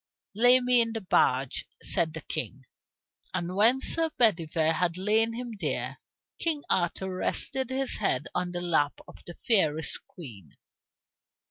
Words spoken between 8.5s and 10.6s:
the lap of the fairest queen.